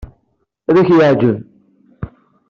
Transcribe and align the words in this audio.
Ad 0.69 0.75
ak-yeɛjeb. 0.81 1.37